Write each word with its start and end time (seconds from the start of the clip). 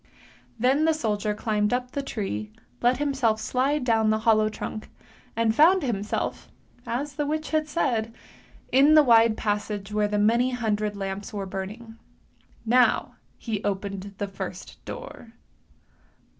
Then 0.57 0.85
the 0.85 0.95
soldier 0.95 1.35
climbed 1.35 1.71
up 1.73 1.91
the 1.91 2.01
tree, 2.01 2.51
let 2.81 2.97
himself 2.97 3.39
slide 3.39 3.83
down 3.83 4.09
the 4.09 4.17
hollow 4.17 4.49
trunk, 4.49 4.89
and 5.35 5.53
found 5.53 5.83
himself, 5.83 6.49
as 6.87 7.13
the 7.13 7.27
witch 7.27 7.51
had 7.51 7.67
said, 7.67 8.11
in 8.71 8.95
the 8.95 9.03
wide 9.03 9.37
passage 9.37 9.93
where 9.93 10.07
the 10.07 10.17
many 10.17 10.49
hundred 10.53 10.97
lamps 10.97 11.31
were 11.31 11.45
burning. 11.45 11.99
Now 12.65 13.17
he 13.37 13.63
opened 13.63 14.15
the 14.17 14.27
first 14.27 14.83
door. 14.85 15.33